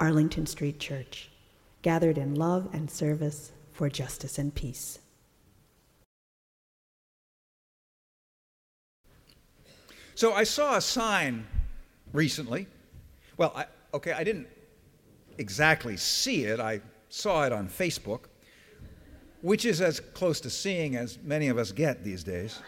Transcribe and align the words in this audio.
Arlington 0.00 0.46
Street 0.46 0.80
Church, 0.80 1.30
gathered 1.82 2.16
in 2.18 2.34
love 2.34 2.68
and 2.72 2.90
service 2.90 3.52
for 3.72 3.88
justice 3.90 4.38
and 4.38 4.54
peace. 4.54 4.98
So 10.14 10.32
I 10.32 10.44
saw 10.44 10.76
a 10.76 10.80
sign 10.80 11.46
recently. 12.12 12.66
Well, 13.36 13.52
I, 13.54 13.66
okay, 13.94 14.12
I 14.12 14.24
didn't 14.24 14.48
exactly 15.38 15.96
see 15.96 16.44
it, 16.44 16.60
I 16.60 16.80
saw 17.08 17.44
it 17.44 17.52
on 17.52 17.68
Facebook, 17.68 18.24
which 19.42 19.64
is 19.64 19.80
as 19.80 20.00
close 20.00 20.40
to 20.42 20.50
seeing 20.50 20.96
as 20.96 21.18
many 21.22 21.48
of 21.48 21.56
us 21.58 21.72
get 21.72 22.04
these 22.04 22.22
days. 22.24 22.60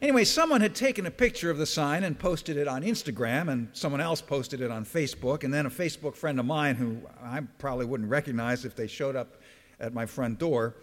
Anyway, 0.00 0.22
someone 0.24 0.60
had 0.60 0.76
taken 0.76 1.06
a 1.06 1.10
picture 1.10 1.50
of 1.50 1.58
the 1.58 1.66
sign 1.66 2.04
and 2.04 2.16
posted 2.16 2.56
it 2.56 2.68
on 2.68 2.82
Instagram, 2.82 3.50
and 3.50 3.68
someone 3.72 4.00
else 4.00 4.20
posted 4.20 4.60
it 4.60 4.70
on 4.70 4.84
Facebook, 4.84 5.42
and 5.42 5.52
then 5.52 5.66
a 5.66 5.70
Facebook 5.70 6.14
friend 6.14 6.38
of 6.38 6.46
mine, 6.46 6.76
who 6.76 7.00
I 7.20 7.40
probably 7.58 7.84
wouldn't 7.84 8.08
recognize 8.08 8.64
if 8.64 8.76
they 8.76 8.86
showed 8.86 9.16
up 9.16 9.42
at 9.80 9.92
my 9.92 10.06
front 10.06 10.38
door, 10.38 10.76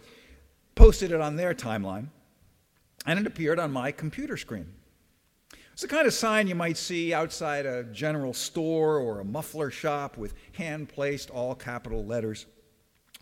posted 0.74 1.12
it 1.12 1.20
on 1.20 1.36
their 1.36 1.54
timeline, 1.54 2.08
and 3.06 3.18
it 3.18 3.26
appeared 3.26 3.58
on 3.58 3.72
my 3.72 3.90
computer 3.90 4.36
screen. 4.36 4.66
It's 5.72 5.82
the 5.82 5.88
kind 5.88 6.06
of 6.06 6.12
sign 6.12 6.46
you 6.46 6.54
might 6.54 6.76
see 6.76 7.14
outside 7.14 7.64
a 7.64 7.84
general 7.84 8.34
store 8.34 8.98
or 8.98 9.20
a 9.20 9.24
muffler 9.24 9.70
shop 9.70 10.18
with 10.18 10.34
hand 10.52 10.90
placed 10.90 11.30
all 11.30 11.54
capital 11.54 12.04
letters, 12.04 12.44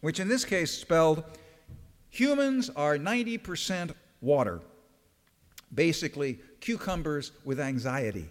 which 0.01 0.19
in 0.19 0.27
this 0.27 0.45
case 0.45 0.73
spelled 0.73 1.23
Humans 2.11 2.71
are 2.71 2.97
90% 2.97 3.93
water 4.21 4.61
basically 5.75 6.39
cucumbers 6.61 7.33
with 7.45 7.61
anxiety. 7.61 8.29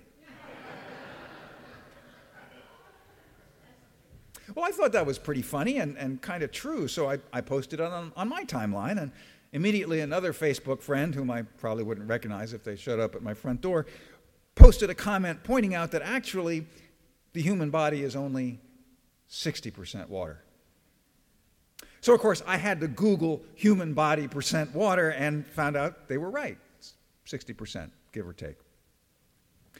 well, 4.56 4.66
I 4.66 4.72
thought 4.72 4.92
that 4.94 5.06
was 5.06 5.18
pretty 5.20 5.42
funny 5.42 5.78
and, 5.78 5.98
and 5.98 6.22
kind 6.22 6.44
of 6.44 6.52
true, 6.52 6.88
so 6.88 7.10
I, 7.10 7.20
I 7.32 7.42
posted 7.42 7.80
it 7.80 7.86
on, 7.86 8.12
on 8.16 8.30
my 8.30 8.44
timeline, 8.44 9.02
and 9.02 9.12
immediately 9.52 10.02
another 10.02 10.34
Facebook 10.34 10.82
friend, 10.82 11.14
whom 11.14 11.30
I 11.32 11.44
probably 11.44 11.84
wouldn't 11.84 12.10
recognize 12.10 12.54
if 12.54 12.64
they 12.64 12.76
showed 12.76 13.00
up 13.00 13.16
at 13.16 13.22
my 13.22 13.34
front 13.34 13.62
door, 13.62 13.86
posted 14.56 14.90
a 14.90 14.96
comment 14.96 15.44
pointing 15.44 15.74
out 15.74 15.92
that 15.92 16.02
actually 16.02 16.66
the 17.34 17.42
human 17.42 17.70
body 17.70 18.04
is 18.04 18.16
only 18.16 18.60
60% 19.30 20.10
water. 20.10 20.44
So, 22.02 22.14
of 22.14 22.20
course, 22.20 22.44
I 22.46 22.58
had 22.58 22.82
to 22.82 22.88
Google 22.88 23.42
human 23.56 23.94
body 23.94 24.28
percent 24.28 24.76
water 24.76 25.12
and 25.12 25.48
found 25.48 25.78
out 25.78 26.10
they 26.10 26.18
were 26.18 26.30
right. 26.30 26.58
60%, 27.26 27.90
give 28.12 28.28
or 28.28 28.34
take. 28.34 28.58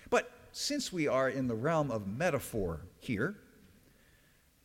But 0.10 0.32
since 0.52 0.92
we 0.94 1.08
are 1.08 1.30
in 1.30 1.48
the 1.48 1.56
realm 1.56 1.92
of 1.92 2.08
metaphor 2.08 2.82
here, 3.00 3.36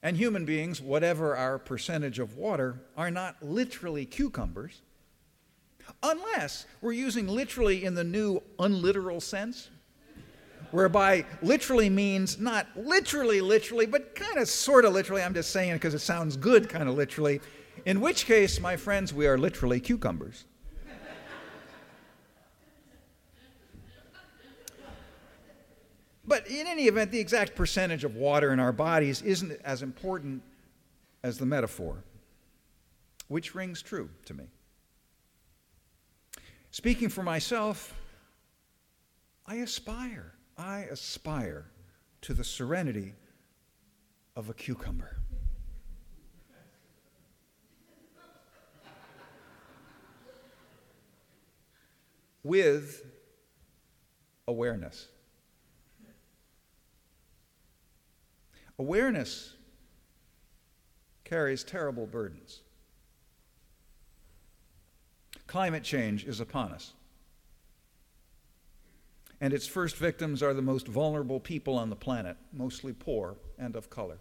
and 0.03 0.17
human 0.17 0.45
beings, 0.45 0.81
whatever 0.81 1.37
our 1.37 1.59
percentage 1.59 2.19
of 2.19 2.37
water, 2.37 2.81
are 2.97 3.11
not 3.11 3.37
literally 3.43 4.07
cucumbers, 4.07 4.83
unless 6.03 6.67
we're 6.81 6.93
using 6.93 7.27
literally 7.27 7.85
in 7.85 7.95
the 7.95 8.05
new 8.05 8.43
unliteral 8.59 9.21
sense, 9.21 9.71
whereby 10.71 11.25
literally 11.43 11.89
means 11.89 12.39
not 12.39 12.67
literally, 12.77 13.41
literally, 13.41 13.87
but 13.87 14.15
kind 14.15 14.39
of 14.39 14.49
sort 14.49 14.85
of 14.85 14.93
literally. 14.93 15.23
I'm 15.23 15.35
just 15.35 15.51
saying 15.51 15.71
it 15.71 15.75
because 15.75 15.95
it 15.95 16.01
sounds 16.01 16.37
good, 16.37 16.69
kind 16.69 16.89
of 16.89 16.95
literally. 16.95 17.41
In 17.87 18.01
which 18.01 18.27
case, 18.27 18.61
my 18.61 18.77
friends, 18.77 19.15
we 19.15 19.27
are 19.27 19.39
literally 19.39 19.81
cucumbers. 19.81 20.45
In 26.51 26.67
any 26.67 26.85
event, 26.85 27.11
the 27.11 27.21
exact 27.21 27.55
percentage 27.55 28.05
of 28.05 28.17
water 28.17 28.53
in 28.53 28.61
our 28.61 28.73
bodies 28.73 29.23
isn't 29.23 29.53
as 29.65 29.83
important 29.83 30.43
as 31.23 31.39
the 31.39 31.47
metaphor, 31.47 32.05
which 33.29 33.55
rings 33.55 33.83
true 33.83 34.09
to 34.25 34.35
me. 34.35 34.45
Speaking 36.71 37.09
for 37.09 37.23
myself, 37.23 37.95
I 39.47 39.57
aspire, 39.57 40.35
I 40.57 40.81
aspire 40.81 41.67
to 42.23 42.35
the 42.35 42.45
serenity 42.45 43.15
of 44.37 44.49
a 44.49 44.55
cucumber. 44.55 45.17
With 52.45 53.05
awareness. 54.47 55.09
Awareness 58.79 59.55
carries 61.25 61.65
terrible 61.65 62.07
burdens. 62.07 62.61
Climate 65.47 65.83
change 65.83 66.25
is 66.25 66.41
upon 66.41 66.73
us. 66.73 66.93
And 69.41 69.53
its 69.53 69.67
first 69.67 69.97
victims 69.97 70.43
are 70.43 70.55
the 70.55 70.63
most 70.63 70.87
vulnerable 70.87 71.41
people 71.41 71.77
on 71.77 71.91
the 71.91 71.97
planet, 71.97 72.37
mostly 72.53 72.93
poor 72.93 73.37
and 73.59 73.77
of 73.77 73.89
color. 73.89 74.19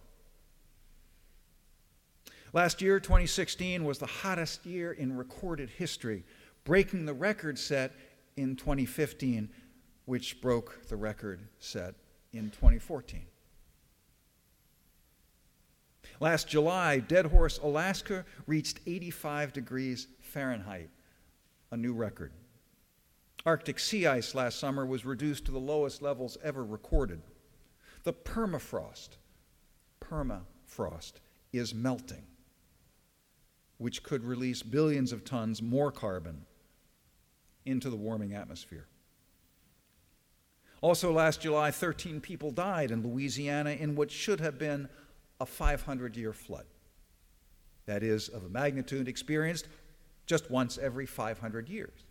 Last 2.52 2.80
year, 2.80 2.98
2016, 2.98 3.84
was 3.84 3.98
the 3.98 4.06
hottest 4.06 4.64
year 4.64 4.92
in 4.92 5.16
recorded 5.16 5.70
history, 5.70 6.24
breaking 6.64 7.04
the 7.04 7.14
record 7.14 7.58
set 7.58 7.92
in 8.36 8.56
2015, 8.56 9.50
which 10.06 10.40
broke 10.40 10.86
the 10.88 10.96
record 10.96 11.40
set 11.58 11.94
in 12.32 12.50
2014. 12.50 13.26
Last 16.20 16.48
July, 16.48 16.98
Deadhorse, 16.98 17.58
Alaska 17.58 18.24
reached 18.46 18.80
85 18.86 19.52
degrees 19.52 20.08
Fahrenheit, 20.20 20.90
a 21.70 21.76
new 21.76 21.92
record. 21.92 22.32
Arctic 23.46 23.78
sea 23.78 24.06
ice 24.06 24.34
last 24.34 24.58
summer 24.58 24.84
was 24.84 25.04
reduced 25.04 25.44
to 25.44 25.52
the 25.52 25.58
lowest 25.58 26.02
levels 26.02 26.36
ever 26.42 26.64
recorded. 26.64 27.22
The 28.02 28.12
permafrost, 28.12 29.10
permafrost, 30.00 31.14
is 31.52 31.74
melting, 31.74 32.26
which 33.78 34.02
could 34.02 34.24
release 34.24 34.62
billions 34.62 35.12
of 35.12 35.24
tons 35.24 35.62
more 35.62 35.92
carbon 35.92 36.44
into 37.64 37.90
the 37.90 37.96
warming 37.96 38.34
atmosphere. 38.34 38.86
Also, 40.80 41.12
last 41.12 41.40
July, 41.40 41.70
13 41.70 42.20
people 42.20 42.50
died 42.50 42.90
in 42.90 43.02
Louisiana 43.02 43.70
in 43.70 43.94
what 43.94 44.10
should 44.10 44.40
have 44.40 44.58
been 44.58 44.88
a 45.40 45.46
500 45.46 46.16
year 46.16 46.32
flood. 46.32 46.66
That 47.86 48.02
is, 48.02 48.28
of 48.28 48.44
a 48.44 48.48
magnitude 48.48 49.08
experienced 49.08 49.66
just 50.26 50.50
once 50.50 50.78
every 50.78 51.06
500 51.06 51.68
years. 51.68 52.04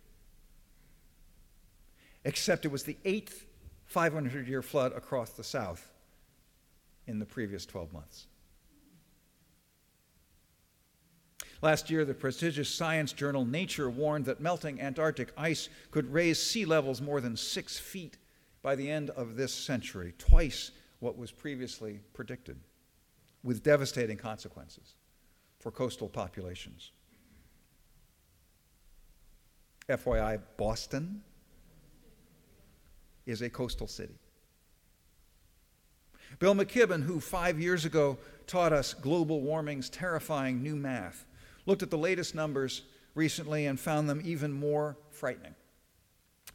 Except 2.24 2.64
it 2.64 2.72
was 2.72 2.82
the 2.82 2.96
eighth 3.04 3.46
500 3.86 4.48
year 4.48 4.62
flood 4.62 4.92
across 4.92 5.30
the 5.30 5.44
South 5.44 5.90
in 7.06 7.18
the 7.18 7.24
previous 7.24 7.64
12 7.64 7.92
months. 7.92 8.26
Last 11.60 11.90
year, 11.90 12.04
the 12.04 12.14
prestigious 12.14 12.72
science 12.72 13.12
journal 13.12 13.44
Nature 13.44 13.90
warned 13.90 14.26
that 14.26 14.40
melting 14.40 14.80
Antarctic 14.80 15.32
ice 15.36 15.68
could 15.90 16.12
raise 16.12 16.40
sea 16.40 16.64
levels 16.64 17.00
more 17.00 17.20
than 17.20 17.36
six 17.36 17.78
feet 17.78 18.16
by 18.62 18.76
the 18.76 18.88
end 18.88 19.10
of 19.10 19.36
this 19.36 19.52
century, 19.52 20.14
twice 20.18 20.70
what 21.00 21.18
was 21.18 21.32
previously 21.32 22.00
predicted 22.12 22.58
with 23.48 23.62
devastating 23.62 24.18
consequences 24.18 24.94
for 25.58 25.72
coastal 25.72 26.06
populations. 26.06 26.92
FYI, 29.88 30.38
Boston 30.58 31.22
is 33.24 33.40
a 33.40 33.48
coastal 33.48 33.86
city. 33.86 34.18
Bill 36.38 36.54
McKibben, 36.54 37.02
who 37.02 37.20
five 37.20 37.58
years 37.58 37.86
ago 37.86 38.18
taught 38.46 38.74
us 38.74 38.92
global 38.92 39.40
warming's 39.40 39.88
terrifying 39.88 40.62
new 40.62 40.76
math, 40.76 41.24
looked 41.64 41.82
at 41.82 41.88
the 41.88 41.96
latest 41.96 42.34
numbers 42.34 42.82
recently 43.14 43.64
and 43.64 43.80
found 43.80 44.10
them 44.10 44.20
even 44.26 44.52
more 44.52 44.98
frightening. 45.10 45.54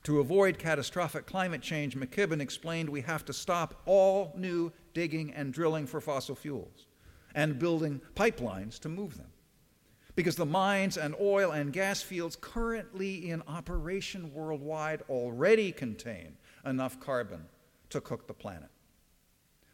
To 0.04 0.20
avoid 0.20 0.60
catastrophic 0.60 1.26
climate 1.26 1.62
change, 1.62 1.96
McKibben 1.96 2.42
explained 2.42 2.90
we 2.90 3.02
have 3.02 3.24
to 3.26 3.34
stop 3.34 3.82
all 3.86 4.34
new 4.36 4.74
digging 4.94 5.34
and 5.34 5.54
drilling 5.54 5.88
for 5.88 6.02
fossil 6.02 6.36
fuels 6.36 6.88
and 7.36 7.58
building 7.58 8.02
pipelines 8.14 8.78
to 8.80 8.90
move 8.90 9.18
them. 9.18 9.32
Because 10.16 10.36
the 10.36 10.46
mines 10.46 10.98
and 10.98 11.16
oil 11.22 11.52
and 11.52 11.72
gas 11.72 12.02
fields 12.02 12.38
currently 12.40 13.30
in 13.30 13.42
operation 13.48 14.34
worldwide 14.34 15.04
already 15.10 15.72
contain 15.72 16.38
enough 16.66 17.00
carbon 17.00 17.46
to 17.90 18.02
cook 18.02 18.28
the 18.28 18.34
planet. 18.34 18.70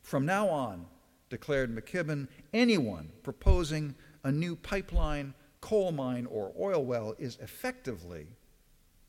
From 0.04 0.28
now 0.28 0.48
on, 0.48 0.86
declared 1.30 1.76
McKibben, 1.76 2.28
anyone 2.54 3.10
proposing 3.24 3.96
a 4.24 4.32
new 4.32 4.56
pipeline, 4.56 5.34
coal 5.60 5.92
mine, 5.92 6.28
or 6.28 6.54
oil 6.58 6.86
well 6.86 7.16
is 7.18 7.38
effectively 7.42 8.28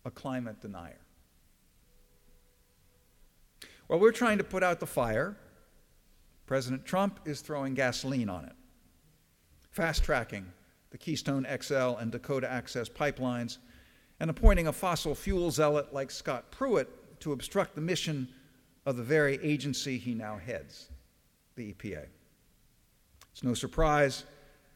a 0.07 0.11
climate 0.11 0.61
denier. 0.61 0.99
While 3.91 3.99
we're 3.99 4.13
trying 4.13 4.39
to 4.39 4.45
put 4.45 4.63
out 4.63 4.79
the 4.79 4.87
fire, 4.87 5.37
President 6.47 6.85
Trump 6.85 7.19
is 7.25 7.41
throwing 7.41 7.75
gasoline 7.75 8.29
on 8.29 8.45
it, 8.45 8.53
fast 9.73 10.05
tracking 10.05 10.47
the 10.91 10.97
Keystone 10.97 11.45
XL 11.61 11.97
and 11.97 12.13
Dakota 12.13 12.49
Access 12.49 12.89
pipelines, 12.89 13.59
and 14.21 14.31
appointing 14.31 14.69
a 14.69 14.73
fossil 14.73 15.17
fuel 15.17 15.51
zealot 15.51 15.93
like 15.93 16.13
Scott 16.13 16.53
Pruitt 16.53 17.19
to 17.19 17.33
obstruct 17.33 17.75
the 17.75 17.81
mission 17.81 18.29
of 18.87 18.97
the 18.97 19.03
very 19.03 19.41
agency 19.43 19.99
he 19.99 20.15
now 20.15 20.39
heads, 20.39 20.91
the 21.57 21.73
EPA. 21.73 22.07
It's 23.33 23.43
no 23.43 23.55
surprise 23.55 24.23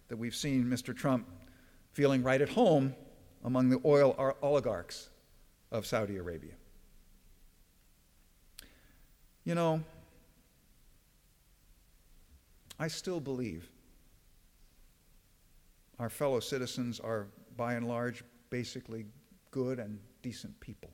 that 0.09 0.17
we've 0.17 0.35
seen 0.35 0.65
Mr. 0.65 0.93
Trump 0.93 1.29
feeling 1.93 2.25
right 2.25 2.41
at 2.41 2.49
home 2.49 2.93
among 3.45 3.69
the 3.69 3.81
oil 3.85 4.35
oligarchs 4.43 5.11
of 5.71 5.87
Saudi 5.87 6.17
Arabia. 6.17 6.55
You 9.45 9.55
know, 9.55 9.83
I 12.79 12.89
still 12.89 13.21
believe 13.21 13.71
our 15.99 16.09
fellow 16.09 16.41
citizens 16.41 16.99
are, 16.99 17.29
by 17.57 17.75
and 17.75 17.87
large, 17.87 18.25
basically 18.51 19.07
good 19.51 19.79
and 19.79 19.99
decent 20.23 20.59
people. 20.61 20.91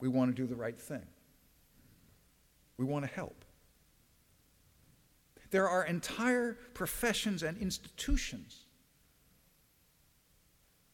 We 0.00 0.08
want 0.08 0.34
to 0.34 0.42
do 0.42 0.46
the 0.46 0.56
right 0.56 0.80
thing. 0.80 1.06
We 2.76 2.84
want 2.84 3.04
to 3.04 3.10
help. 3.10 3.44
There 5.50 5.68
are 5.68 5.84
entire 5.84 6.58
professions 6.72 7.42
and 7.42 7.56
institutions 7.58 8.66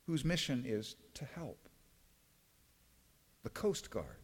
whose 0.07 0.25
mission 0.25 0.65
is 0.67 0.97
to 1.15 1.25
help. 1.25 1.69
The 3.43 3.51
Coast 3.51 3.91
Guard, 3.91 4.20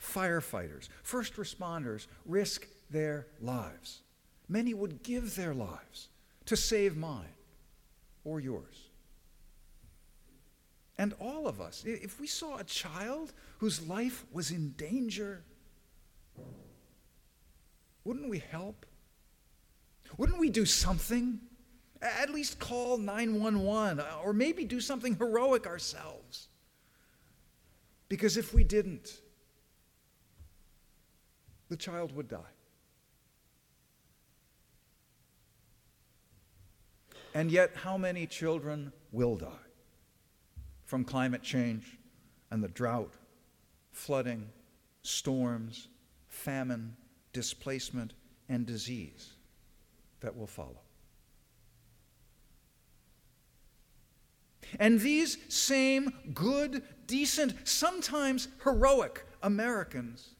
firefighters, 0.00 0.88
first 1.02 1.36
responders 1.36 2.06
risk 2.24 2.66
their 2.90 3.26
lives. 3.40 4.02
Many 4.48 4.74
would 4.74 5.02
give 5.02 5.36
their 5.36 5.54
lives 5.54 6.08
to 6.46 6.56
save 6.56 6.96
mine 6.96 7.34
or 8.24 8.40
yours. 8.40 8.90
And 10.98 11.14
all 11.18 11.46
of 11.46 11.60
us, 11.60 11.84
if 11.86 12.20
we 12.20 12.26
saw 12.26 12.58
a 12.58 12.64
child 12.64 13.32
whose 13.58 13.86
life 13.86 14.26
was 14.32 14.50
in 14.50 14.72
danger, 14.72 15.44
wouldn't 18.04 18.28
we 18.28 18.40
help? 18.50 18.84
Wouldn't 20.18 20.38
we 20.38 20.50
do 20.50 20.66
something? 20.66 21.40
At 22.02 22.30
least 22.30 22.58
call 22.58 22.98
911 22.98 24.00
uh, 24.00 24.04
or 24.24 24.32
maybe 24.32 24.64
do 24.64 24.80
something 24.80 25.16
heroic 25.16 25.66
ourselves. 25.66 26.48
Because 28.08 28.36
if 28.36 28.52
we 28.52 28.64
didn't, 28.64 29.20
the 31.70 31.76
child 31.76 32.14
would 32.14 32.28
die. 32.28 32.52
And 37.32 37.50
yet, 37.50 37.70
how 37.76 37.96
many 37.96 38.26
children 38.26 38.92
will 39.12 39.36
die 39.36 39.66
from 40.84 41.04
climate 41.04 41.42
change 41.42 41.96
and 42.50 42.62
the 42.62 42.68
drought, 42.68 43.14
flooding, 43.92 44.50
storms, 45.02 45.86
famine, 46.26 46.96
displacement, 47.32 48.14
and 48.48 48.66
disease 48.66 49.30
that 50.18 50.36
will 50.36 50.48
follow? 50.48 50.80
And 54.80 54.98
these 54.98 55.38
same 55.48 56.12
good, 56.34 56.82
decent, 57.06 57.68
sometimes 57.68 58.48
heroic 58.64 59.24
Americans 59.40 60.34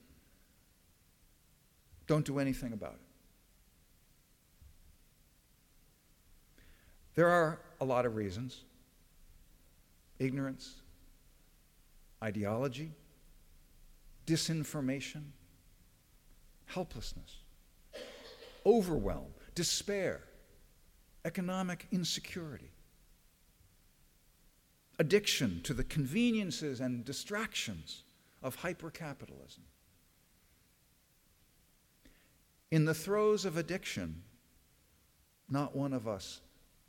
don't 2.11 2.25
do 2.25 2.41
anything 2.41 2.73
about 2.73 2.95
it. 2.95 3.01
There 7.15 7.29
are 7.29 7.61
a 7.81 7.85
lot 7.85 8.05
of 8.05 8.17
reasons 8.17 8.65
ignorance, 10.19 10.75
ideology, 12.21 12.91
disinformation, 14.27 15.23
helplessness, 16.67 17.37
overwhelm, 18.67 19.29
despair, 19.55 20.21
economic 21.25 21.87
insecurity, 21.93 22.73
addiction 24.99 25.61
to 25.63 25.73
the 25.73 25.85
conveniences 25.85 26.81
and 26.81 27.05
distractions 27.05 28.03
of 28.43 28.59
hypercapitalism. 28.59 29.61
In 32.71 32.85
the 32.85 32.95
throes 32.95 33.45
of 33.45 33.57
addiction, 33.57 34.23
not 35.49 35.75
one 35.75 35.93
of 35.93 36.07
us 36.07 36.41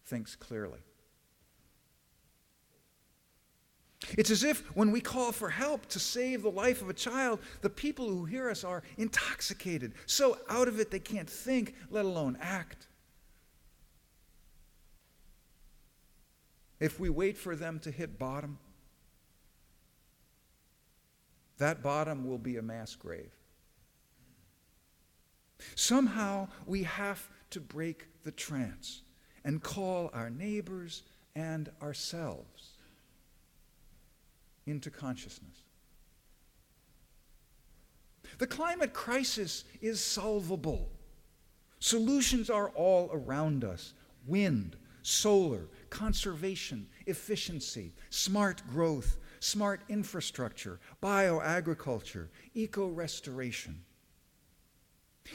thinks 0.06 0.36
clearly. 0.36 0.80
It's 4.18 4.30
as 4.30 4.44
if 4.44 4.62
when 4.76 4.92
we 4.92 5.00
call 5.00 5.32
for 5.32 5.50
help 5.50 5.86
to 5.88 6.00
save 6.00 6.44
the 6.44 6.52
life 6.52 6.82
of 6.82 6.90
a 6.90 6.94
child, 6.94 7.40
the 7.62 7.70
people 7.70 8.10
who 8.10 8.26
hear 8.26 8.50
us 8.50 8.64
are 8.64 8.84
intoxicated, 8.98 9.94
so 10.06 10.38
out 10.50 10.68
of 10.68 10.80
it 10.80 10.92
they 10.92 11.00
can't 11.00 11.30
think, 11.30 11.76
let 11.90 12.06
alone 12.06 12.38
act. 12.42 12.88
If 16.80 17.00
we 17.00 17.10
wait 17.10 17.38
for 17.38 17.56
them 17.56 17.80
to 17.80 17.92
hit 17.92 18.18
bottom, 18.18 18.58
that 21.60 21.84
bottom 21.84 22.28
will 22.28 22.40
be 22.40 22.58
a 22.58 22.62
mass 22.64 22.96
grave. 22.96 23.32
Somehow 25.76 26.48
we 26.66 26.84
have 26.84 27.30
to 27.52 27.60
break 27.60 28.08
the 28.24 28.32
trance 28.32 29.02
and 29.44 29.62
call 29.62 30.10
our 30.14 30.30
neighbors 30.30 31.04
and 31.36 31.70
ourselves 31.82 32.78
into 34.66 34.90
consciousness. 34.90 35.64
The 38.38 38.48
climate 38.48 38.94
crisis 38.94 39.66
is 39.82 40.02
solvable. 40.02 40.90
Solutions 41.80 42.50
are 42.50 42.70
all 42.70 43.10
around 43.12 43.64
us 43.64 43.94
wind, 44.28 44.76
solar, 45.02 45.68
conservation, 45.90 46.88
efficiency, 47.08 47.94
smart 48.10 48.62
growth, 48.70 49.18
smart 49.40 49.82
infrastructure, 49.90 50.80
bioagriculture, 51.02 52.28
eco 52.54 52.88
restoration. 52.88 53.84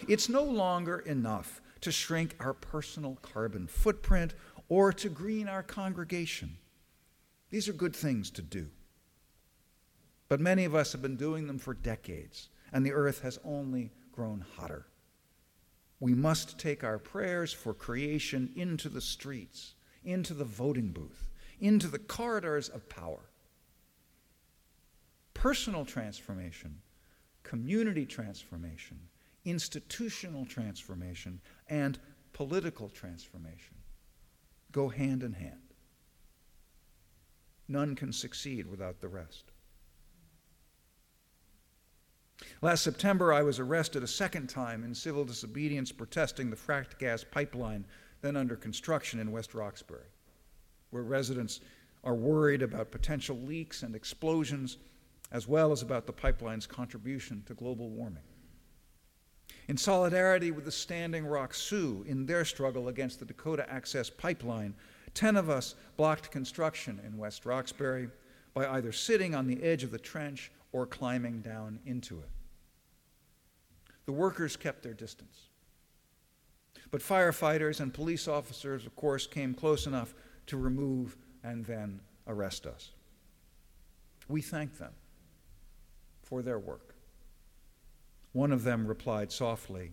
It's 0.08 0.28
no 0.28 0.42
longer 0.42 0.98
enough 1.00 1.60
to 1.80 1.92
shrink 1.92 2.34
our 2.40 2.54
personal 2.54 3.18
carbon 3.22 3.66
footprint 3.66 4.34
or 4.68 4.92
to 4.92 5.08
green 5.08 5.48
our 5.48 5.62
congregation. 5.62 6.58
These 7.50 7.68
are 7.68 7.72
good 7.72 7.94
things 7.94 8.30
to 8.32 8.42
do. 8.42 8.68
But 10.28 10.40
many 10.40 10.64
of 10.64 10.74
us 10.74 10.92
have 10.92 11.02
been 11.02 11.16
doing 11.16 11.46
them 11.46 11.58
for 11.58 11.74
decades, 11.74 12.48
and 12.72 12.84
the 12.84 12.92
earth 12.92 13.22
has 13.22 13.38
only 13.44 13.92
grown 14.10 14.44
hotter. 14.56 14.86
We 16.00 16.14
must 16.14 16.58
take 16.58 16.82
our 16.82 16.98
prayers 16.98 17.52
for 17.52 17.72
creation 17.72 18.52
into 18.56 18.88
the 18.88 19.00
streets, 19.00 19.74
into 20.04 20.34
the 20.34 20.44
voting 20.44 20.90
booth, 20.90 21.30
into 21.60 21.86
the 21.86 21.98
corridors 21.98 22.68
of 22.68 22.88
power. 22.88 23.30
Personal 25.32 25.84
transformation, 25.84 26.80
community 27.44 28.04
transformation, 28.04 28.98
institutional 29.46 30.44
transformation 30.44 31.40
and 31.68 31.98
political 32.32 32.90
transformation 32.90 33.76
go 34.72 34.88
hand 34.88 35.22
in 35.22 35.32
hand. 35.32 35.72
None 37.68 37.94
can 37.94 38.12
succeed 38.12 38.66
without 38.66 39.00
the 39.00 39.08
rest. 39.08 39.44
Last 42.60 42.82
September, 42.82 43.32
I 43.32 43.42
was 43.42 43.58
arrested 43.58 44.02
a 44.02 44.08
second 44.08 44.48
time 44.48 44.84
in 44.84 44.94
civil 44.94 45.24
disobedience 45.24 45.90
protesting 45.92 46.50
the 46.50 46.56
fracked 46.56 46.98
gas 46.98 47.24
pipeline 47.24 47.86
then 48.20 48.36
under 48.36 48.56
construction 48.56 49.20
in 49.20 49.30
West 49.30 49.54
Roxbury, 49.54 50.08
where 50.90 51.02
residents 51.02 51.60
are 52.04 52.14
worried 52.14 52.62
about 52.62 52.90
potential 52.90 53.38
leaks 53.38 53.82
and 53.82 53.94
explosions, 53.94 54.78
as 55.32 55.46
well 55.46 55.72
as 55.72 55.82
about 55.82 56.06
the 56.06 56.12
pipeline's 56.12 56.66
contribution 56.66 57.42
to 57.46 57.54
global 57.54 57.90
warming. 57.90 58.22
In 59.68 59.76
solidarity 59.76 60.50
with 60.50 60.64
the 60.64 60.72
Standing 60.72 61.26
Rock 61.26 61.52
Sioux 61.52 62.04
in 62.06 62.26
their 62.26 62.44
struggle 62.44 62.88
against 62.88 63.18
the 63.18 63.24
Dakota 63.24 63.68
Access 63.70 64.08
Pipeline, 64.10 64.74
10 65.14 65.36
of 65.36 65.50
us 65.50 65.74
blocked 65.96 66.30
construction 66.30 67.00
in 67.04 67.18
West 67.18 67.46
Roxbury 67.46 68.08
by 68.54 68.66
either 68.68 68.92
sitting 68.92 69.34
on 69.34 69.46
the 69.46 69.62
edge 69.62 69.82
of 69.82 69.90
the 69.90 69.98
trench 69.98 70.52
or 70.72 70.86
climbing 70.86 71.40
down 71.40 71.78
into 71.84 72.18
it. 72.18 72.28
The 74.04 74.12
workers 74.12 74.56
kept 74.56 74.82
their 74.82 74.94
distance. 74.94 75.48
But 76.90 77.00
firefighters 77.00 77.80
and 77.80 77.92
police 77.92 78.28
officers, 78.28 78.86
of 78.86 78.94
course, 78.94 79.26
came 79.26 79.52
close 79.52 79.86
enough 79.86 80.14
to 80.46 80.56
remove 80.56 81.16
and 81.42 81.64
then 81.64 82.00
arrest 82.28 82.66
us. 82.66 82.90
We 84.28 84.42
thank 84.42 84.78
them 84.78 84.92
for 86.22 86.42
their 86.42 86.58
work. 86.58 86.85
One 88.36 88.52
of 88.52 88.64
them 88.64 88.86
replied 88.86 89.32
softly, 89.32 89.92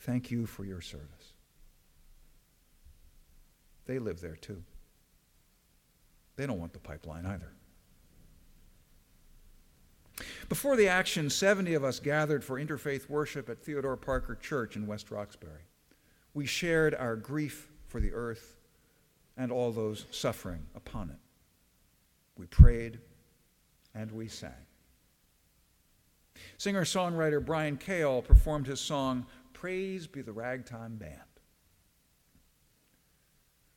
Thank 0.00 0.30
you 0.30 0.44
for 0.44 0.62
your 0.62 0.82
service. 0.82 1.32
They 3.86 3.98
live 3.98 4.20
there 4.20 4.36
too. 4.36 4.62
They 6.36 6.46
don't 6.46 6.60
want 6.60 6.74
the 6.74 6.80
pipeline 6.80 7.24
either. 7.24 7.50
Before 10.50 10.76
the 10.76 10.88
action, 10.88 11.30
70 11.30 11.72
of 11.72 11.82
us 11.82 11.98
gathered 11.98 12.44
for 12.44 12.60
interfaith 12.60 13.08
worship 13.08 13.48
at 13.48 13.58
Theodore 13.58 13.96
Parker 13.96 14.34
Church 14.34 14.76
in 14.76 14.86
West 14.86 15.10
Roxbury. 15.10 15.62
We 16.34 16.44
shared 16.44 16.94
our 16.94 17.16
grief 17.16 17.70
for 17.86 18.00
the 18.00 18.12
earth 18.12 18.58
and 19.38 19.50
all 19.50 19.72
those 19.72 20.04
suffering 20.10 20.66
upon 20.76 21.08
it. 21.08 21.16
We 22.36 22.44
prayed 22.44 22.98
and 23.94 24.12
we 24.12 24.28
sang. 24.28 24.66
Singer 26.58 26.84
songwriter 26.84 27.44
Brian 27.44 27.76
Cale 27.76 28.22
performed 28.22 28.66
his 28.66 28.80
song, 28.80 29.26
Praise 29.52 30.06
Be 30.06 30.22
the 30.22 30.32
Ragtime 30.32 30.96
Band. 30.96 31.20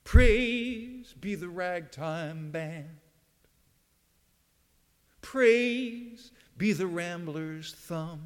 Praise 0.08 1.14
be 1.20 1.36
the 1.36 1.50
ragtime 1.50 2.50
band. 2.50 2.98
Praise 5.20 6.32
be 6.58 6.72
the 6.72 6.88
rambler's 6.88 7.74
thumb. 7.74 8.22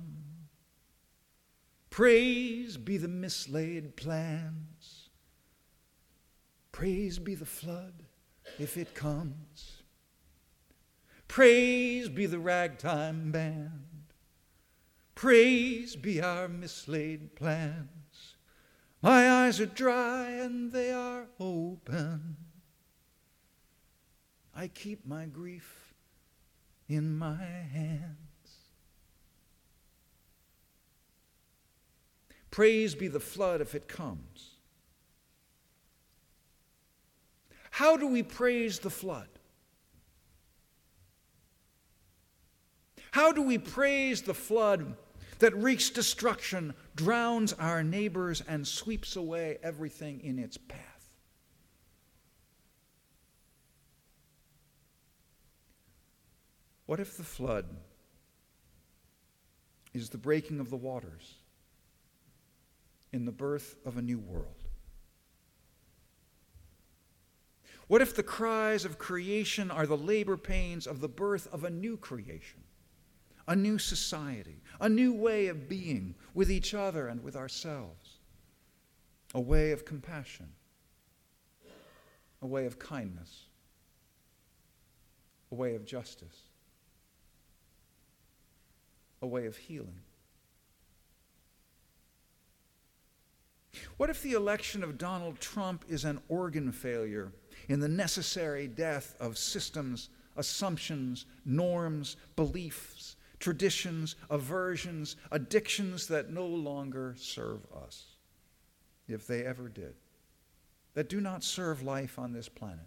Praise 1.89 2.77
be 2.77 2.97
the 2.97 3.07
mislaid 3.07 3.95
plans. 3.95 5.09
Praise 6.71 7.17
be 7.17 7.33
the 7.33 7.47
flood 7.47 8.03
if 8.59 8.77
it 8.77 8.93
comes. 8.93 9.81
Praise 11.27 12.09
be 12.09 12.27
the 12.27 12.38
ragtime 12.38 13.31
band. 13.31 13.90
Praise 15.21 15.95
be 15.95 16.19
our 16.19 16.47
mislaid 16.47 17.35
plans. 17.35 18.37
My 19.03 19.29
eyes 19.29 19.59
are 19.59 19.67
dry 19.67 20.31
and 20.31 20.71
they 20.71 20.91
are 20.91 21.27
open. 21.39 22.37
I 24.55 24.67
keep 24.67 25.05
my 25.05 25.25
grief 25.25 25.93
in 26.89 27.15
my 27.19 27.35
hands. 27.35 28.17
Praise 32.49 32.95
be 32.95 33.07
the 33.07 33.19
flood 33.19 33.61
if 33.61 33.75
it 33.75 33.87
comes. 33.87 34.55
How 37.69 37.95
do 37.95 38.07
we 38.07 38.23
praise 38.23 38.79
the 38.79 38.89
flood? 38.89 39.29
How 43.11 43.31
do 43.31 43.43
we 43.43 43.59
praise 43.59 44.23
the 44.23 44.33
flood 44.33 44.95
that 45.41 45.55
wreaks 45.55 45.89
destruction, 45.89 46.74
drowns 46.95 47.51
our 47.53 47.83
neighbors, 47.83 48.41
and 48.48 48.67
sweeps 48.67 49.15
away 49.15 49.57
everything 49.62 50.21
in 50.21 50.38
its 50.38 50.55
path? 50.55 51.10
What 56.86 57.00
if 57.00 57.17
the 57.17 57.24
flood 57.24 57.65
is 59.93 60.10
the 60.10 60.17
breaking 60.17 60.60
of 60.60 60.69
the 60.69 60.77
waters 60.77 61.36
in 63.12 63.25
the 63.25 63.31
birth 63.31 63.75
of 63.83 63.98
a 63.98 64.01
new 64.01 64.19
world? 64.19 64.63
What 67.88 68.01
if 68.01 68.15
the 68.15 68.24
cries 68.24 68.86
of 68.86 69.00
creation 69.00 69.71
are 69.71 69.88
the 69.88 69.98
labor 69.98 70.38
pains 70.38 70.86
of 70.86 71.01
the 71.01 71.10
birth 71.10 71.48
of 71.51 71.63
a 71.63 71.69
new 71.69 71.98
creation, 71.98 72.63
a 73.48 73.55
new 73.55 73.77
society, 73.77 74.62
a 74.79 74.89
new 74.89 75.13
way 75.13 75.48
of 75.48 75.67
being 75.67 76.15
with 76.33 76.51
each 76.51 76.74
other 76.74 77.07
and 77.07 77.24
with 77.24 77.36
ourselves, 77.36 78.17
a 79.33 79.41
way 79.41 79.71
of 79.71 79.86
compassion, 79.86 80.50
a 82.41 82.48
way 82.48 82.65
of 82.65 82.79
kindness, 82.79 83.45
a 85.51 85.55
way 85.55 85.75
of 85.75 85.86
justice, 85.86 86.50
a 89.21 89.27
way 89.27 89.45
of 89.45 89.57
healing? 89.57 90.01
What 93.98 94.10
if 94.10 94.21
the 94.21 94.33
election 94.33 94.83
of 94.83 94.98
Donald 94.98 95.39
Trump 95.39 95.86
is 95.88 96.05
an 96.05 96.19
organ 96.27 96.71
failure 96.71 97.31
in 97.69 97.79
the 97.79 97.88
necessary 97.88 98.67
death 98.67 99.15
of 99.19 99.38
systems, 99.38 100.10
assumptions, 100.36 101.25
norms, 101.45 102.17
beliefs, 102.36 103.15
traditions, 103.41 104.15
aversions, 104.29 105.17
addictions 105.31 106.07
that 106.07 106.31
no 106.31 106.45
longer 106.45 107.15
serve 107.17 107.60
us, 107.86 108.05
if 109.07 109.27
they 109.27 109.43
ever 109.45 109.67
did, 109.67 109.95
that 110.93 111.10
do 111.10 111.19
not 111.19 111.43
serve 111.43 111.81
life 111.81 112.17
on 112.17 112.31
this 112.31 112.48
planet? 112.48 112.86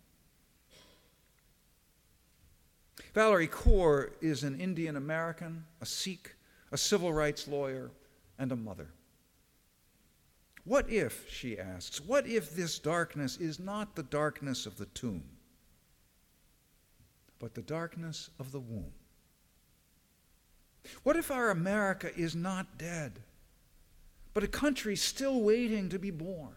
Valarie 3.14 3.50
Kaur 3.50 4.12
is 4.20 4.44
an 4.44 4.58
Indian 4.60 4.96
American, 4.96 5.64
a 5.80 5.86
Sikh, 5.86 6.34
a 6.72 6.78
civil 6.78 7.12
rights 7.12 7.46
lawyer, 7.46 7.90
and 8.38 8.50
a 8.50 8.56
mother. 8.56 8.88
What 10.64 10.88
if, 10.88 11.30
she 11.30 11.58
asks, 11.58 12.00
what 12.00 12.26
if 12.26 12.56
this 12.56 12.78
darkness 12.78 13.36
is 13.36 13.60
not 13.60 13.94
the 13.94 14.02
darkness 14.02 14.64
of 14.64 14.78
the 14.78 14.86
tomb, 14.86 15.24
but 17.38 17.54
the 17.54 17.62
darkness 17.62 18.30
of 18.38 18.50
the 18.50 18.60
womb? 18.60 18.92
What 21.02 21.16
if 21.16 21.30
our 21.30 21.50
America 21.50 22.14
is 22.16 22.34
not 22.34 22.78
dead, 22.78 23.20
but 24.32 24.44
a 24.44 24.48
country 24.48 24.96
still 24.96 25.40
waiting 25.40 25.88
to 25.88 25.98
be 25.98 26.10
born? 26.10 26.54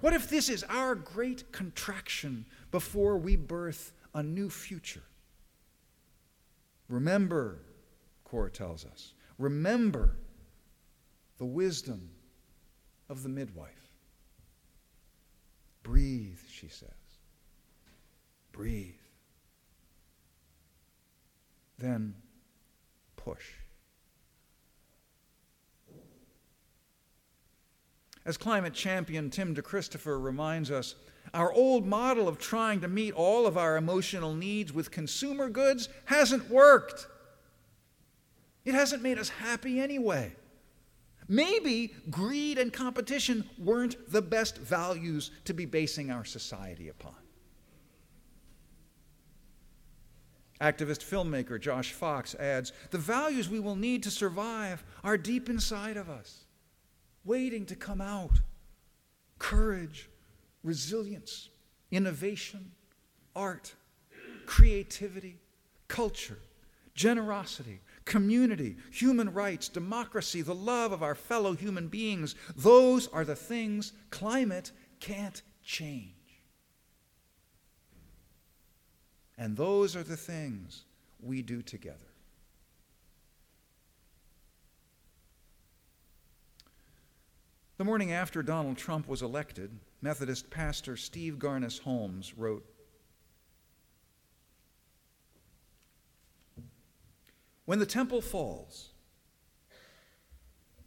What 0.00 0.12
if 0.12 0.28
this 0.28 0.48
is 0.48 0.62
our 0.64 0.94
great 0.94 1.50
contraction 1.52 2.44
before 2.70 3.16
we 3.16 3.36
birth 3.36 3.92
a 4.14 4.22
new 4.22 4.50
future? 4.50 5.02
Remember, 6.88 7.58
Kaur 8.30 8.52
tells 8.52 8.84
us, 8.84 9.14
remember 9.38 10.16
the 11.38 11.44
wisdom 11.44 12.10
of 13.08 13.22
the 13.22 13.28
midwife. 13.28 13.70
Breathe, 15.82 16.38
she 16.48 16.68
says. 16.68 16.90
Breathe. 18.52 18.94
Then 21.78 22.14
push. 23.16 23.44
As 28.24 28.36
climate 28.36 28.74
champion 28.74 29.30
Tim 29.30 29.54
DeChristopher 29.54 30.22
reminds 30.22 30.70
us, 30.70 30.96
our 31.32 31.52
old 31.52 31.86
model 31.86 32.28
of 32.28 32.38
trying 32.38 32.80
to 32.80 32.88
meet 32.88 33.12
all 33.14 33.46
of 33.46 33.56
our 33.56 33.76
emotional 33.76 34.34
needs 34.34 34.72
with 34.72 34.90
consumer 34.90 35.48
goods 35.48 35.88
hasn't 36.06 36.48
worked. 36.50 37.06
It 38.64 38.74
hasn't 38.74 39.02
made 39.02 39.18
us 39.18 39.28
happy 39.28 39.80
anyway. 39.80 40.34
Maybe 41.28 41.94
greed 42.10 42.58
and 42.58 42.72
competition 42.72 43.48
weren't 43.58 44.10
the 44.10 44.22
best 44.22 44.58
values 44.58 45.30
to 45.44 45.54
be 45.54 45.64
basing 45.64 46.10
our 46.10 46.24
society 46.24 46.88
upon. 46.88 47.25
Activist 50.60 51.04
filmmaker 51.04 51.60
Josh 51.60 51.92
Fox 51.92 52.34
adds 52.36 52.72
The 52.90 52.98
values 52.98 53.48
we 53.48 53.60
will 53.60 53.76
need 53.76 54.02
to 54.04 54.10
survive 54.10 54.82
are 55.04 55.18
deep 55.18 55.48
inside 55.48 55.96
of 55.96 56.08
us, 56.08 56.44
waiting 57.24 57.66
to 57.66 57.76
come 57.76 58.00
out 58.00 58.40
courage, 59.38 60.08
resilience, 60.62 61.50
innovation, 61.90 62.72
art, 63.34 63.74
creativity, 64.46 65.38
culture, 65.88 66.38
generosity, 66.94 67.80
community, 68.06 68.76
human 68.90 69.32
rights, 69.32 69.68
democracy, 69.68 70.40
the 70.40 70.54
love 70.54 70.92
of 70.92 71.02
our 71.02 71.14
fellow 71.14 71.52
human 71.52 71.88
beings. 71.88 72.34
Those 72.56 73.08
are 73.08 73.24
the 73.24 73.36
things 73.36 73.92
climate 74.10 74.72
can't 75.00 75.42
change. 75.62 76.15
And 79.38 79.56
those 79.56 79.94
are 79.94 80.02
the 80.02 80.16
things 80.16 80.84
we 81.20 81.42
do 81.42 81.62
together. 81.62 81.98
The 87.76 87.84
morning 87.84 88.12
after 88.12 88.42
Donald 88.42 88.78
Trump 88.78 89.06
was 89.06 89.20
elected, 89.20 89.70
Methodist 90.00 90.48
pastor 90.48 90.96
Steve 90.96 91.34
Garnaas 91.34 91.80
Holmes 91.80 92.32
wrote 92.36 92.64
When 97.66 97.80
the 97.80 97.86
temple 97.86 98.22
falls, 98.22 98.90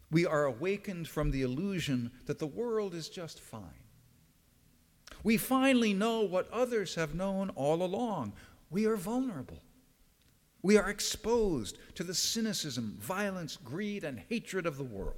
we 0.09 0.25
are 0.25 0.45
awakened 0.45 1.07
from 1.07 1.29
the 1.29 1.43
illusion 1.43 2.09
that 2.25 2.39
the 2.39 2.47
world 2.47 2.95
is 2.95 3.09
just 3.09 3.39
fine. 3.39 3.78
We 5.23 5.37
finally 5.37 5.93
know 5.93 6.21
what 6.21 6.49
others 6.51 6.95
have 6.95 7.15
known 7.15 7.49
all 7.51 7.83
along. 7.83 8.33
We 8.69 8.85
are 8.85 8.95
vulnerable. 8.95 9.61
We 10.61 10.77
are 10.77 10.89
exposed 10.89 11.77
to 11.95 12.03
the 12.03 12.13
cynicism, 12.13 12.97
violence, 12.99 13.57
greed, 13.57 14.03
and 14.03 14.19
hatred 14.29 14.65
of 14.65 14.77
the 14.77 14.83
world. 14.83 15.15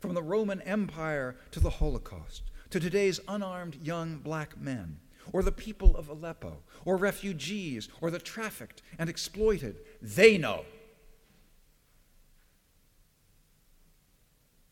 From 0.00 0.14
the 0.14 0.22
Roman 0.22 0.60
Empire 0.62 1.36
to 1.52 1.60
the 1.60 1.70
Holocaust, 1.70 2.42
to 2.70 2.80
today's 2.80 3.20
unarmed 3.28 3.76
young 3.82 4.18
black 4.18 4.60
men, 4.60 4.98
or 5.32 5.42
the 5.42 5.52
people 5.52 5.96
of 5.96 6.08
Aleppo, 6.08 6.62
or 6.84 6.96
refugees, 6.96 7.88
or 8.00 8.10
the 8.10 8.18
trafficked 8.18 8.82
and 8.98 9.08
exploited, 9.08 9.76
they 10.02 10.36
know. 10.36 10.64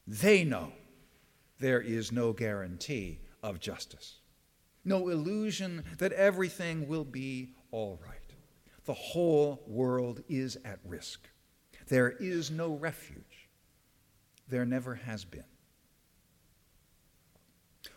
They 0.07 0.45
know 0.45 0.73
there 1.61 1.81
is 1.81 2.13
no 2.13 2.33
guarantee 2.33 3.21
of 3.43 3.61
justice, 3.61 4.21
no 4.85 5.09
illusion 5.09 5.85
that 5.99 6.13
everything 6.13 6.89
will 6.89 7.05
be 7.05 7.55
all 7.71 8.01
right. 8.05 8.19
The 8.85 8.95
whole 8.95 9.63
world 9.67 10.23
is 10.29 10.57
at 10.65 10.81
risk. 10.85 11.29
There 11.89 12.11
is 12.11 12.51
no 12.51 12.75
refuge. 12.75 13.49
There 14.49 14.65
never 14.65 14.95
has 14.97 15.25
been. 15.25 15.45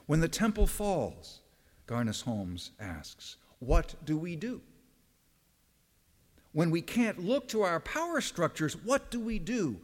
When 0.06 0.20
the 0.20 0.28
temple 0.28 0.68
falls, 0.68 1.42
Garnaas 1.88 2.24
Holmes 2.24 2.72
asks, 2.80 3.38
what 3.60 3.96
do 4.06 4.18
we 4.18 4.36
do? 4.36 4.62
When 6.52 6.72
we 6.72 6.82
can't 6.82 7.20
look 7.20 7.48
to 7.50 7.64
our 7.64 7.80
power 7.80 8.22
structures, 8.22 8.78
what 8.78 9.12
do 9.12 9.20
we 9.20 9.40
do? 9.40 9.82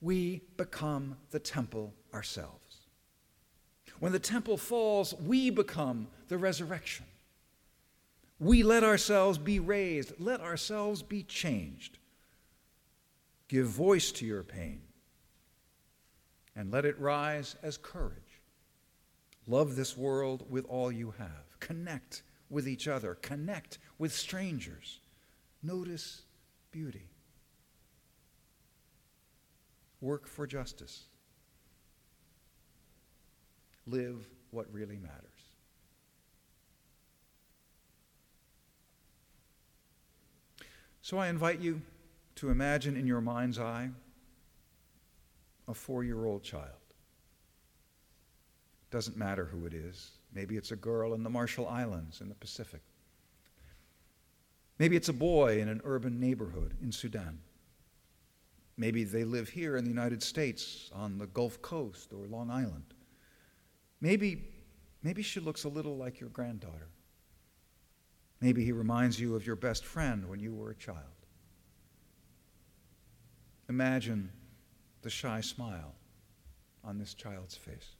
We 0.00 0.42
become 0.56 1.16
the 1.30 1.38
temple 1.40 1.94
ourselves. 2.14 2.59
When 4.00 4.12
the 4.12 4.18
temple 4.18 4.56
falls, 4.56 5.14
we 5.14 5.50
become 5.50 6.08
the 6.28 6.38
resurrection. 6.38 7.06
We 8.40 8.62
let 8.62 8.82
ourselves 8.82 9.36
be 9.36 9.60
raised, 9.60 10.14
let 10.18 10.40
ourselves 10.40 11.02
be 11.02 11.22
changed. 11.22 11.98
Give 13.48 13.66
voice 13.66 14.10
to 14.12 14.26
your 14.26 14.42
pain 14.42 14.80
and 16.56 16.72
let 16.72 16.86
it 16.86 16.98
rise 16.98 17.56
as 17.62 17.76
courage. 17.76 18.40
Love 19.46 19.76
this 19.76 19.96
world 19.96 20.46
with 20.48 20.64
all 20.64 20.90
you 20.90 21.12
have. 21.18 21.58
Connect 21.60 22.22
with 22.48 22.66
each 22.66 22.88
other, 22.88 23.16
connect 23.16 23.78
with 23.98 24.12
strangers. 24.12 25.00
Notice 25.62 26.22
beauty. 26.72 27.10
Work 30.00 30.26
for 30.26 30.46
justice. 30.46 31.09
Live 33.86 34.26
what 34.50 34.66
really 34.72 34.96
matters. 34.96 35.30
So 41.02 41.18
I 41.18 41.28
invite 41.28 41.60
you 41.60 41.80
to 42.36 42.50
imagine 42.50 42.96
in 42.96 43.06
your 43.06 43.20
mind's 43.20 43.58
eye 43.58 43.90
a 45.66 45.74
four 45.74 46.04
year 46.04 46.24
old 46.24 46.42
child. 46.42 46.66
Doesn't 48.90 49.16
matter 49.16 49.44
who 49.44 49.66
it 49.66 49.74
is. 49.74 50.10
Maybe 50.34 50.56
it's 50.56 50.72
a 50.72 50.76
girl 50.76 51.14
in 51.14 51.22
the 51.22 51.30
Marshall 51.30 51.68
Islands 51.68 52.20
in 52.20 52.28
the 52.28 52.34
Pacific. 52.34 52.80
Maybe 54.78 54.96
it's 54.96 55.08
a 55.08 55.12
boy 55.12 55.60
in 55.60 55.68
an 55.68 55.80
urban 55.84 56.18
neighborhood 56.18 56.74
in 56.82 56.92
Sudan. 56.92 57.38
Maybe 58.76 59.04
they 59.04 59.24
live 59.24 59.48
here 59.48 59.76
in 59.76 59.84
the 59.84 59.90
United 59.90 60.22
States 60.22 60.90
on 60.94 61.18
the 61.18 61.26
Gulf 61.26 61.60
Coast 61.60 62.12
or 62.12 62.26
Long 62.26 62.50
Island. 62.50 62.94
Maybe, 64.00 64.42
maybe 65.02 65.22
she 65.22 65.40
looks 65.40 65.64
a 65.64 65.68
little 65.68 65.96
like 65.96 66.20
your 66.20 66.30
granddaughter. 66.30 66.88
Maybe 68.40 68.64
he 68.64 68.72
reminds 68.72 69.20
you 69.20 69.36
of 69.36 69.46
your 69.46 69.56
best 69.56 69.84
friend 69.84 70.28
when 70.28 70.40
you 70.40 70.54
were 70.54 70.70
a 70.70 70.74
child. 70.74 70.96
Imagine 73.68 74.30
the 75.02 75.10
shy 75.10 75.40
smile 75.40 75.94
on 76.82 76.98
this 76.98 77.14
child's 77.14 77.56
face. 77.56 77.96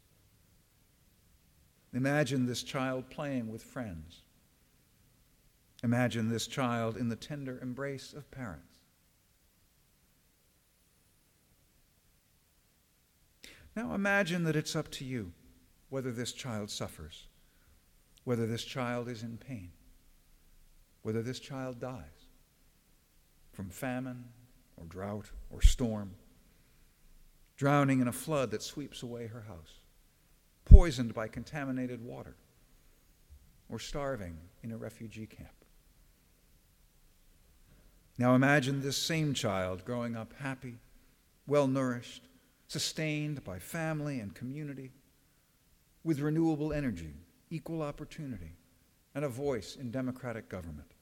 Imagine 1.92 2.46
this 2.46 2.62
child 2.62 3.10
playing 3.10 3.50
with 3.50 3.62
friends. 3.62 4.22
Imagine 5.82 6.28
this 6.28 6.46
child 6.46 6.96
in 6.96 7.08
the 7.08 7.16
tender 7.16 7.58
embrace 7.60 8.12
of 8.12 8.30
parents. 8.30 8.66
Now 13.76 13.94
imagine 13.94 14.44
that 14.44 14.56
it's 14.56 14.74
up 14.74 14.90
to 14.92 15.04
you 15.04 15.32
whether 15.90 16.10
this 16.10 16.32
child 16.32 16.70
suffers, 16.70 17.26
whether 18.24 18.46
this 18.46 18.64
child 18.64 19.08
is 19.08 19.22
in 19.22 19.36
pain 19.36 19.70
whether 21.02 21.22
this 21.22 21.40
child 21.40 21.80
dies 21.80 22.26
from 23.52 23.70
famine 23.70 24.24
or 24.76 24.84
drought 24.86 25.30
or 25.50 25.62
storm, 25.62 26.12
drowning 27.56 28.00
in 28.00 28.08
a 28.08 28.12
flood 28.12 28.50
that 28.50 28.62
sweeps 28.62 29.02
away 29.02 29.26
her 29.26 29.42
house, 29.42 29.80
poisoned 30.64 31.14
by 31.14 31.28
contaminated 31.28 32.04
water, 32.04 32.36
or 33.68 33.78
starving 33.78 34.36
in 34.62 34.72
a 34.72 34.76
refugee 34.76 35.26
camp. 35.26 35.48
Now 38.18 38.34
imagine 38.34 38.82
this 38.82 38.98
same 38.98 39.32
child 39.32 39.84
growing 39.84 40.16
up 40.16 40.34
happy, 40.38 40.78
well 41.46 41.66
nourished, 41.66 42.24
sustained 42.68 43.42
by 43.42 43.58
family 43.58 44.20
and 44.20 44.34
community, 44.34 44.92
with 46.04 46.20
renewable 46.20 46.72
energy, 46.72 47.14
equal 47.50 47.82
opportunity, 47.82 48.56
and 49.14 49.24
a 49.24 49.28
voice 49.28 49.76
in 49.76 49.90
democratic 49.90 50.48
government. 50.48 50.92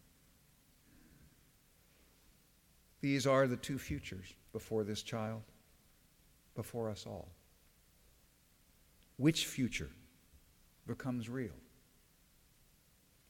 These 3.01 3.27
are 3.27 3.47
the 3.47 3.57
two 3.57 3.79
futures 3.79 4.35
before 4.53 4.83
this 4.83 5.03
child, 5.03 5.43
before 6.57 6.91
us 6.91 7.07
all. 7.07 7.29
Which 9.17 9.47
future 9.47 9.91
becomes 10.87 11.29
real 11.29 11.55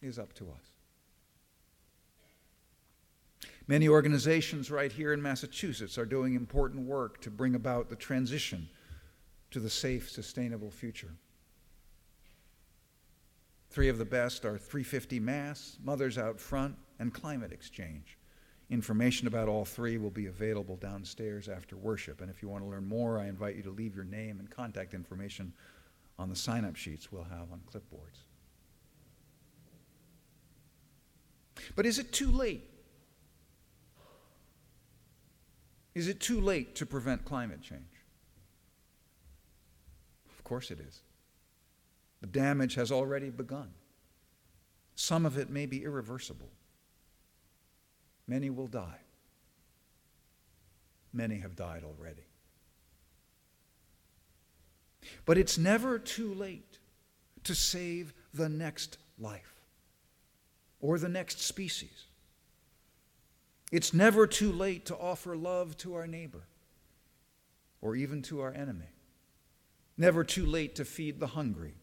is 0.00 0.18
up 0.18 0.32
to 0.34 0.44
us. 0.44 0.78
Many 3.66 3.88
organizations 3.88 4.70
right 4.70 4.90
here 4.90 5.12
in 5.12 5.20
Massachusetts 5.20 5.98
are 5.98 6.06
doing 6.06 6.34
important 6.34 6.86
work 6.86 7.20
to 7.20 7.30
bring 7.30 7.54
about 7.54 7.90
the 7.90 7.96
transition 7.96 8.66
to 9.50 9.60
the 9.60 9.68
safe, 9.68 10.10
sustainable 10.10 10.70
future. 10.70 11.12
Three 13.78 13.88
of 13.88 13.98
the 13.98 14.04
best 14.04 14.44
are 14.44 14.58
350 14.58 15.20
Mass, 15.20 15.78
Mothers 15.84 16.18
Out 16.18 16.40
Front, 16.40 16.74
and 16.98 17.14
Climate 17.14 17.52
Exchange. 17.52 18.18
Information 18.70 19.28
about 19.28 19.48
all 19.48 19.64
three 19.64 19.98
will 19.98 20.10
be 20.10 20.26
available 20.26 20.74
downstairs 20.74 21.48
after 21.48 21.76
worship. 21.76 22.20
And 22.20 22.28
if 22.28 22.42
you 22.42 22.48
want 22.48 22.64
to 22.64 22.68
learn 22.68 22.88
more, 22.88 23.20
I 23.20 23.28
invite 23.28 23.54
you 23.54 23.62
to 23.62 23.70
leave 23.70 23.94
your 23.94 24.04
name 24.04 24.40
and 24.40 24.50
contact 24.50 24.94
information 24.94 25.52
on 26.18 26.28
the 26.28 26.34
sign 26.34 26.64
up 26.64 26.74
sheets 26.74 27.12
we'll 27.12 27.22
have 27.22 27.52
on 27.52 27.60
clipboards. 27.72 28.24
But 31.76 31.86
is 31.86 32.00
it 32.00 32.12
too 32.12 32.32
late? 32.32 32.68
Is 35.94 36.08
it 36.08 36.18
too 36.18 36.40
late 36.40 36.74
to 36.74 36.84
prevent 36.84 37.24
climate 37.24 37.62
change? 37.62 38.02
Of 40.36 40.42
course 40.42 40.72
it 40.72 40.80
is. 40.80 41.02
The 42.20 42.26
damage 42.26 42.74
has 42.74 42.90
already 42.90 43.30
begun. 43.30 43.70
Some 44.94 45.24
of 45.24 45.38
it 45.38 45.50
may 45.50 45.66
be 45.66 45.84
irreversible. 45.84 46.50
Many 48.26 48.50
will 48.50 48.66
die. 48.66 48.98
Many 51.12 51.38
have 51.38 51.56
died 51.56 51.84
already. 51.84 52.26
But 55.24 55.38
it's 55.38 55.56
never 55.56 55.98
too 55.98 56.34
late 56.34 56.78
to 57.44 57.54
save 57.54 58.12
the 58.34 58.48
next 58.48 58.98
life 59.18 59.54
or 60.80 60.98
the 60.98 61.08
next 61.08 61.40
species. 61.40 62.06
It's 63.70 63.94
never 63.94 64.26
too 64.26 64.52
late 64.52 64.86
to 64.86 64.96
offer 64.96 65.36
love 65.36 65.76
to 65.78 65.94
our 65.94 66.06
neighbor 66.06 66.42
or 67.80 67.94
even 67.94 68.22
to 68.22 68.40
our 68.40 68.52
enemy. 68.52 68.90
Never 69.96 70.24
too 70.24 70.46
late 70.46 70.74
to 70.76 70.84
feed 70.84 71.20
the 71.20 71.28
hungry 71.28 71.74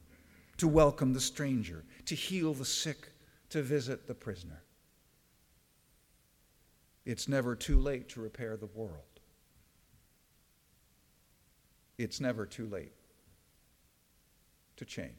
to 0.58 0.68
welcome 0.68 1.14
the 1.14 1.22
stranger, 1.22 1.84
to 2.06 2.16
heal 2.16 2.54
the 2.54 2.66
sick, 2.66 3.10
to 3.50 3.62
visit 3.62 4.08
the 4.08 4.14
prisoner. 4.14 4.64
It's 7.06 7.28
never 7.28 7.56
too 7.56 7.80
late 7.80 8.10
to 8.10 8.22
repair 8.22 8.58
the 8.58 8.66
world. 8.68 9.20
It's 11.98 12.20
never 12.20 12.46
too 12.46 12.68
late 12.68 12.94
to 14.78 14.86
change. 14.86 15.12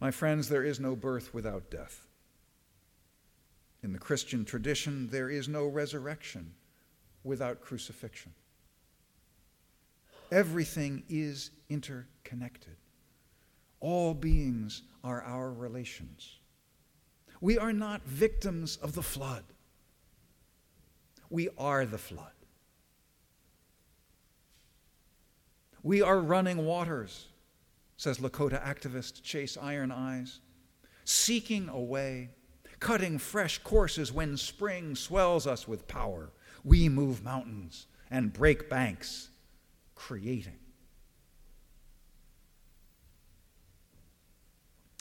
My 0.00 0.10
friends, 0.10 0.48
there 0.48 0.64
is 0.64 0.78
no 0.78 0.94
birth 0.94 1.32
without 1.32 1.70
death. 1.70 2.06
In 3.82 3.92
the 3.92 3.98
Christian 3.98 4.44
tradition, 4.44 5.08
there 5.10 5.30
is 5.30 5.48
no 5.48 5.66
resurrection 5.66 6.54
without 7.22 7.60
crucifixion. 7.60 8.34
Everything 10.30 11.04
is 11.08 11.50
interconnected. 11.68 12.76
All 13.80 14.14
beings 14.14 14.82
are 15.02 15.22
our 15.22 15.52
relations. 15.52 16.38
We 17.40 17.58
are 17.58 17.72
not 17.72 18.04
victims 18.06 18.76
of 18.76 18.94
the 18.94 19.02
flood. 19.02 19.44
We 21.28 21.48
are 21.58 21.84
the 21.84 21.98
flood. 21.98 22.32
We 25.82 26.00
are 26.00 26.18
running 26.18 26.64
waters, 26.64 27.26
says 27.98 28.18
Lakota 28.18 28.62
activist 28.64 29.22
Chase 29.22 29.58
Iron 29.60 29.92
Eyes, 29.92 30.40
seeking 31.04 31.68
a 31.68 31.78
way, 31.78 32.30
cutting 32.80 33.18
fresh 33.18 33.58
courses 33.58 34.10
when 34.10 34.38
spring 34.38 34.96
swells 34.96 35.46
us 35.46 35.68
with 35.68 35.86
power. 35.86 36.32
We 36.64 36.88
move 36.88 37.22
mountains 37.22 37.86
and 38.10 38.32
break 38.32 38.70
banks, 38.70 39.28
creating. 39.94 40.58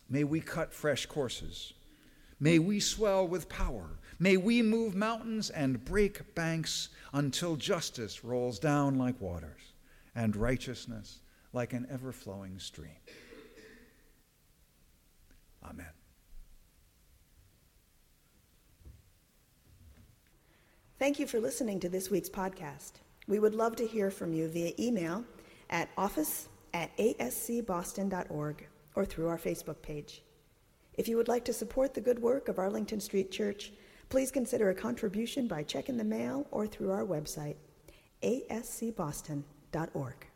May 0.09 0.23
we 0.23 0.41
cut 0.41 0.73
fresh 0.73 1.05
courses. 1.05 1.73
May 2.39 2.59
we 2.59 2.79
swell 2.79 3.27
with 3.27 3.49
power. 3.49 3.99
May 4.19 4.37
we 4.37 4.61
move 4.61 4.95
mountains 4.95 5.49
and 5.49 5.83
break 5.83 6.35
banks 6.35 6.89
until 7.13 7.55
justice 7.55 8.23
rolls 8.23 8.59
down 8.59 8.97
like 8.97 9.19
waters 9.19 9.73
and 10.15 10.35
righteousness 10.35 11.19
like 11.53 11.73
an 11.73 11.87
ever 11.89 12.11
flowing 12.11 12.59
stream. 12.59 12.91
Amen. 15.63 15.85
Thank 20.99 21.19
you 21.19 21.27
for 21.27 21.39
listening 21.39 21.79
to 21.81 21.89
this 21.89 22.09
week's 22.09 22.29
podcast. 22.29 23.02
We 23.27 23.39
would 23.39 23.55
love 23.55 23.75
to 23.77 23.87
hear 23.87 24.11
from 24.11 24.33
you 24.33 24.47
via 24.47 24.73
email 24.79 25.23
at 25.69 25.89
office 25.97 26.49
at 26.73 26.95
ascboston.org 26.97 28.67
or 28.95 29.05
through 29.05 29.27
our 29.27 29.37
Facebook 29.37 29.81
page. 29.81 30.23
If 30.95 31.07
you 31.07 31.17
would 31.17 31.27
like 31.27 31.45
to 31.45 31.53
support 31.53 31.93
the 31.93 32.01
good 32.01 32.21
work 32.21 32.47
of 32.47 32.59
Arlington 32.59 32.99
Street 32.99 33.31
Church, 33.31 33.71
please 34.09 34.31
consider 34.31 34.69
a 34.69 34.75
contribution 34.75 35.47
by 35.47 35.63
check 35.63 35.89
in 35.89 35.97
the 35.97 36.03
mail 36.03 36.45
or 36.51 36.67
through 36.67 36.91
our 36.91 37.05
website, 37.05 37.55
ascboston.org. 38.21 40.27